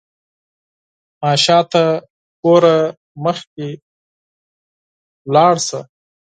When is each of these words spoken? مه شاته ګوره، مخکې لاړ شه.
مه 1.21 1.31
شاته 1.43 1.85
ګوره، 2.41 2.77
مخکې 3.23 3.69
لاړ 5.33 5.55
شه. 5.67 5.81